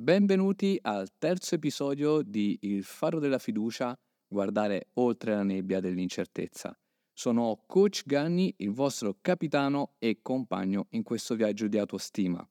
Benvenuti 0.00 0.78
al 0.80 1.10
terzo 1.18 1.56
episodio 1.56 2.22
di 2.22 2.56
Il 2.62 2.84
faro 2.84 3.18
della 3.18 3.36
fiducia, 3.36 3.94
guardare 4.26 4.86
oltre 4.94 5.34
la 5.34 5.42
nebbia 5.42 5.78
dell'incertezza. 5.78 6.74
Sono 7.12 7.64
Coach 7.66 8.04
Ganni, 8.06 8.54
il 8.56 8.70
vostro 8.70 9.18
capitano 9.20 9.96
e 9.98 10.20
compagno 10.22 10.86
in 10.92 11.02
questo 11.02 11.34
viaggio 11.34 11.68
di 11.68 11.76
autostima. 11.76 12.42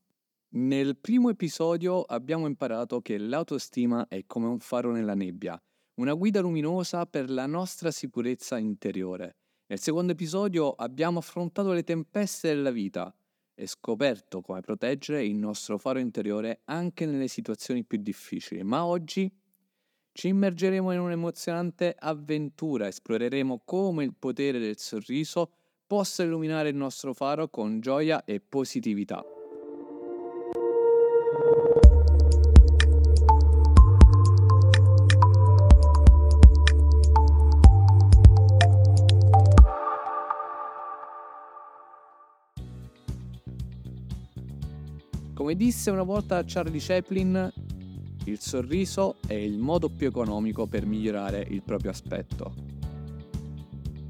Nel 0.50 0.96
primo 0.98 1.32
episodio 1.32 2.04
abbiamo 2.04 2.46
imparato 2.46 3.02
che 3.02 3.18
l'autostima 3.18 4.08
è 4.08 4.26
come 4.28 4.46
un 4.46 4.60
faro 4.60 4.92
nella 4.92 5.16
nebbia, 5.16 5.60
una 5.96 6.14
guida 6.14 6.42
luminosa 6.42 7.08
per 7.08 7.32
la 7.32 7.48
nostra 7.48 7.90
sicurezza 7.90 8.60
interiore. 8.60 9.38
Nel 9.66 9.80
secondo 9.80 10.12
episodio 10.12 10.74
abbiamo 10.74 11.18
affrontato 11.18 11.72
le 11.72 11.82
tempeste 11.84 12.50
della 12.50 12.70
vita, 12.70 13.12
e 13.60 13.68
scoperto 13.68 14.40
come 14.40 14.62
proteggere 14.62 15.26
il 15.26 15.36
nostro 15.36 15.78
faro 15.78 16.00
interiore 16.00 16.62
anche 16.66 17.06
nelle 17.06 17.28
situazioni 17.28 17.84
più 17.84 17.98
difficili. 17.98 18.64
Ma 18.64 18.86
oggi 18.86 19.30
ci 20.14 20.30
immergeremo 20.30 20.94
in 20.94 21.00
un'emozionante 21.00 21.94
avventura, 22.00 22.88
esploreremo 22.88 23.62
come 23.66 24.06
il 24.06 24.14
potere 24.18 24.60
del 24.60 24.78
sorriso 24.78 25.52
possa 25.86 26.24
illuminare 26.24 26.70
il 26.70 26.76
nostro 26.76 27.14
faro 27.14 27.50
con 27.50 27.82
gioia 27.82 28.24
e 28.24 28.40
positività. 28.40 29.24
Come 45.40 45.56
disse 45.56 45.90
una 45.90 46.04
volta 46.04 46.44
Charlie 46.46 46.82
Chaplin, 46.82 47.54
il 48.26 48.40
sorriso 48.42 49.16
è 49.26 49.36
il 49.36 49.58
modo 49.58 49.88
più 49.88 50.08
economico 50.08 50.68
per 50.68 50.86
migliorare 50.86 51.48
il 51.50 51.64
proprio 51.64 51.92
aspetto. 51.92 52.54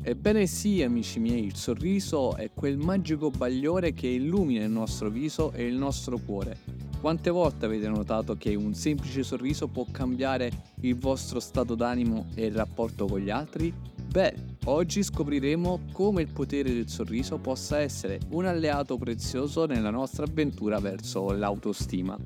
Ebbene 0.01 0.47
sì, 0.47 0.81
amici 0.81 1.19
miei, 1.19 1.45
il 1.45 1.53
sorriso 1.53 2.35
è 2.35 2.49
quel 2.51 2.79
magico 2.79 3.29
bagliore 3.29 3.93
che 3.93 4.07
illumina 4.07 4.63
il 4.63 4.71
nostro 4.71 5.11
viso 5.11 5.51
e 5.51 5.67
il 5.67 5.75
nostro 5.75 6.17
cuore. 6.17 6.57
Quante 6.99 7.29
volte 7.29 7.65
avete 7.65 7.87
notato 7.87 8.35
che 8.35 8.55
un 8.55 8.73
semplice 8.73 9.21
sorriso 9.21 9.67
può 9.67 9.85
cambiare 9.91 10.49
il 10.81 10.97
vostro 10.97 11.39
stato 11.39 11.75
d'animo 11.75 12.25
e 12.33 12.47
il 12.47 12.55
rapporto 12.55 13.05
con 13.05 13.19
gli 13.19 13.29
altri? 13.29 13.71
Beh, 14.09 14.33
oggi 14.65 15.03
scopriremo 15.03 15.81
come 15.91 16.23
il 16.23 16.31
potere 16.31 16.73
del 16.73 16.89
sorriso 16.89 17.37
possa 17.37 17.77
essere 17.77 18.19
un 18.31 18.45
alleato 18.45 18.97
prezioso 18.97 19.67
nella 19.67 19.91
nostra 19.91 20.25
avventura 20.25 20.79
verso 20.79 21.31
l'autostima. 21.31 22.17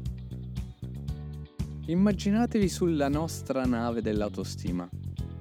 Immaginatevi 1.88 2.70
sulla 2.70 3.10
nostra 3.10 3.66
nave 3.66 4.02
dell'autostima, 4.02 4.90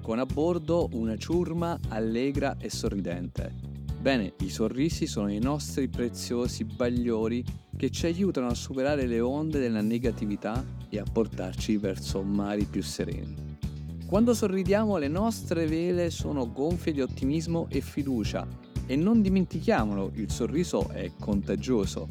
con 0.01 0.19
a 0.19 0.25
bordo 0.25 0.89
una 0.91 1.15
ciurma 1.15 1.79
allegra 1.87 2.57
e 2.59 2.69
sorridente. 2.69 3.53
Bene, 4.01 4.33
i 4.41 4.49
sorrisi 4.49 5.07
sono 5.07 5.31
i 5.31 5.39
nostri 5.39 5.87
preziosi 5.87 6.65
bagliori 6.65 7.41
che 7.77 7.89
ci 7.89 8.05
aiutano 8.05 8.47
a 8.47 8.53
superare 8.53 9.05
le 9.05 9.21
onde 9.21 9.59
della 9.59 9.79
negatività 9.79 10.61
e 10.89 10.99
a 10.99 11.05
portarci 11.09 11.77
verso 11.77 12.21
mari 12.21 12.65
più 12.65 12.83
sereni. 12.83 13.52
Quando 14.13 14.35
sorridiamo 14.35 14.97
le 14.97 15.07
nostre 15.07 15.65
vele 15.65 16.11
sono 16.11 16.51
gonfie 16.51 16.93
di 16.93 17.01
ottimismo 17.01 17.65
e 17.71 17.81
fiducia 17.81 18.47
e 18.85 18.95
non 18.95 19.23
dimentichiamolo, 19.23 20.11
il 20.13 20.29
sorriso 20.29 20.87
è 20.89 21.09
contagioso. 21.19 22.07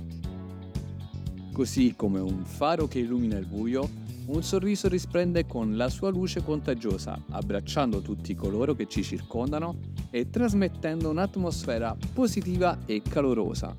Così 1.53 1.95
come 1.95 2.19
un 2.19 2.45
faro 2.45 2.89
che 2.89 2.99
illumina 2.99 3.39
il 3.39 3.47
buio, 3.47 3.89
un 4.27 4.43
sorriso 4.43 4.89
risplende 4.89 5.47
con 5.47 5.77
la 5.77 5.89
sua 5.89 6.11
luce 6.11 6.43
contagiosa, 6.43 7.23
abbracciando 7.31 8.01
tutti 8.01 8.35
coloro 8.35 8.75
che 8.75 8.89
ci 8.89 9.05
circondano 9.05 9.77
e 10.11 10.29
trasmettendo 10.29 11.09
un'atmosfera 11.09 11.97
positiva 12.13 12.81
e 12.85 13.01
calorosa. 13.09 13.79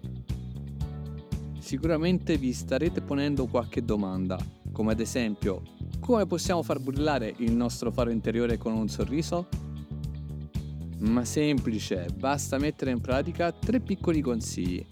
Sicuramente 1.60 2.38
vi 2.38 2.54
starete 2.54 3.02
ponendo 3.02 3.48
qualche 3.48 3.84
domanda, 3.84 4.40
come 4.72 4.94
ad 4.94 5.02
esempio 5.02 5.62
come 6.04 6.26
possiamo 6.26 6.62
far 6.64 6.80
brillare 6.80 7.34
il 7.38 7.54
nostro 7.54 7.90
faro 7.90 8.12
interiore 8.12 8.58
con 8.58 8.74
un 8.74 8.90
sorriso? 8.90 9.48
Ma 11.00 11.24
semplice, 11.24 12.08
basta 12.14 12.58
mettere 12.58 12.92
in 12.92 13.00
pratica 13.00 13.54
tre 13.54 13.80
piccoli 13.80 14.20
consigli. 14.20 14.86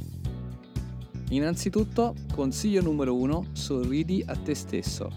Innanzitutto, 1.31 2.15
consiglio 2.33 2.81
numero 2.81 3.13
1, 3.15 3.47
sorridi 3.51 4.23
a 4.25 4.37
te 4.37 4.55
stesso. 4.55 5.11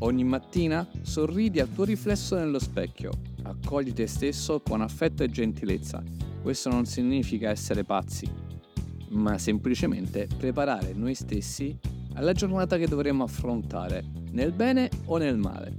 Ogni 0.00 0.24
mattina 0.24 0.86
sorridi 1.00 1.58
al 1.58 1.72
tuo 1.72 1.84
riflesso 1.84 2.36
nello 2.36 2.58
specchio, 2.58 3.12
accogli 3.44 3.94
te 3.94 4.06
stesso 4.06 4.60
con 4.60 4.82
affetto 4.82 5.22
e 5.22 5.30
gentilezza. 5.30 6.02
Questo 6.42 6.68
non 6.68 6.84
significa 6.84 7.48
essere 7.48 7.82
pazzi, 7.82 8.30
ma 9.08 9.38
semplicemente 9.38 10.28
preparare 10.36 10.92
noi 10.92 11.14
stessi 11.14 11.74
alla 12.12 12.32
giornata 12.32 12.76
che 12.76 12.86
dovremo 12.86 13.24
affrontare 13.24 14.15
nel 14.36 14.52
bene 14.52 14.90
o 15.06 15.16
nel 15.16 15.38
male. 15.38 15.74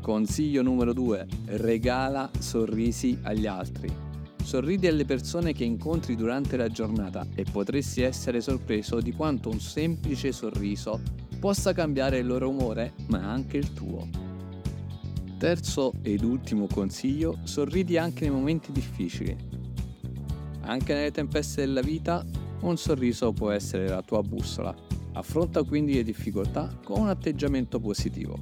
Consiglio 0.00 0.62
numero 0.62 0.94
2. 0.94 1.26
Regala 1.48 2.30
sorrisi 2.38 3.18
agli 3.22 3.46
altri. 3.46 3.92
Sorridi 4.42 4.86
alle 4.86 5.04
persone 5.04 5.52
che 5.52 5.64
incontri 5.64 6.16
durante 6.16 6.56
la 6.56 6.68
giornata 6.68 7.26
e 7.34 7.44
potresti 7.44 8.00
essere 8.00 8.40
sorpreso 8.40 9.02
di 9.02 9.12
quanto 9.12 9.50
un 9.50 9.60
semplice 9.60 10.32
sorriso 10.32 10.98
possa 11.38 11.74
cambiare 11.74 12.20
il 12.20 12.26
loro 12.26 12.48
umore, 12.48 12.94
ma 13.08 13.30
anche 13.30 13.58
il 13.58 13.74
tuo. 13.74 14.08
Terzo 15.36 15.92
ed 16.00 16.22
ultimo 16.24 16.68
consiglio, 16.72 17.40
sorridi 17.42 17.98
anche 17.98 18.22
nei 18.22 18.34
momenti 18.34 18.72
difficili. 18.72 19.36
Anche 20.62 20.94
nelle 20.94 21.10
tempeste 21.10 21.66
della 21.66 21.82
vita, 21.82 22.24
un 22.62 22.78
sorriso 22.78 23.32
può 23.32 23.50
essere 23.50 23.88
la 23.88 24.00
tua 24.00 24.22
bussola 24.22 24.87
Affronta 25.18 25.64
quindi 25.64 25.94
le 25.94 26.04
difficoltà 26.04 26.72
con 26.84 27.00
un 27.00 27.08
atteggiamento 27.08 27.80
positivo. 27.80 28.38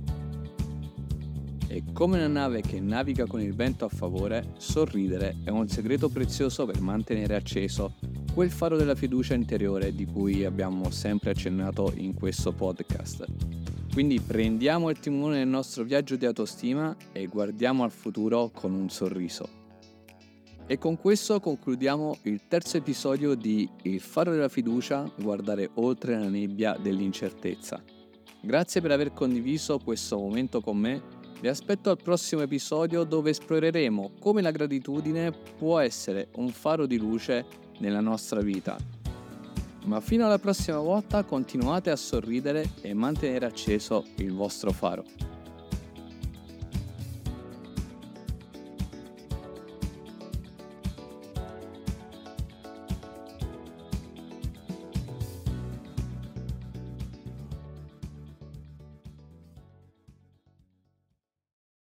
E 1.68 1.82
come 1.94 2.18
una 2.18 2.28
nave 2.28 2.60
che 2.60 2.80
naviga 2.80 3.24
con 3.24 3.40
il 3.40 3.54
vento 3.54 3.86
a 3.86 3.88
favore, 3.88 4.52
sorridere 4.58 5.38
è 5.42 5.48
un 5.48 5.68
segreto 5.68 6.10
prezioso 6.10 6.66
per 6.66 6.80
mantenere 6.80 7.34
acceso 7.34 7.94
quel 8.34 8.50
faro 8.50 8.76
della 8.76 8.94
fiducia 8.94 9.32
interiore 9.32 9.94
di 9.94 10.04
cui 10.04 10.44
abbiamo 10.44 10.90
sempre 10.90 11.30
accennato 11.30 11.94
in 11.96 12.12
questo 12.12 12.52
podcast. 12.52 13.24
Quindi 13.94 14.20
prendiamo 14.20 14.90
il 14.90 14.98
timone 14.98 15.38
del 15.38 15.48
nostro 15.48 15.82
viaggio 15.82 16.16
di 16.16 16.26
autostima 16.26 16.94
e 17.12 17.26
guardiamo 17.26 17.84
al 17.84 17.90
futuro 17.90 18.50
con 18.52 18.74
un 18.74 18.90
sorriso. 18.90 19.55
E 20.68 20.78
con 20.78 20.98
questo 20.98 21.38
concludiamo 21.38 22.18
il 22.22 22.48
terzo 22.48 22.76
episodio 22.76 23.36
di 23.36 23.68
Il 23.82 24.00
faro 24.00 24.32
della 24.32 24.48
fiducia, 24.48 25.08
guardare 25.16 25.70
oltre 25.74 26.18
la 26.18 26.28
nebbia 26.28 26.76
dell'incertezza. 26.76 27.80
Grazie 28.40 28.80
per 28.80 28.90
aver 28.90 29.12
condiviso 29.12 29.78
questo 29.78 30.18
momento 30.18 30.60
con 30.60 30.76
me. 30.76 31.00
Vi 31.40 31.46
aspetto 31.46 31.90
al 31.90 32.02
prossimo 32.02 32.42
episodio 32.42 33.04
dove 33.04 33.30
esploreremo 33.30 34.14
come 34.18 34.42
la 34.42 34.50
gratitudine 34.50 35.30
può 35.56 35.78
essere 35.78 36.30
un 36.34 36.48
faro 36.48 36.86
di 36.86 36.98
luce 36.98 37.46
nella 37.78 38.00
nostra 38.00 38.40
vita. 38.40 38.76
Ma 39.84 40.00
fino 40.00 40.26
alla 40.26 40.40
prossima 40.40 40.78
volta 40.78 41.22
continuate 41.22 41.90
a 41.90 41.96
sorridere 41.96 42.70
e 42.80 42.92
mantenere 42.92 43.46
acceso 43.46 44.04
il 44.16 44.32
vostro 44.32 44.72
faro. 44.72 45.04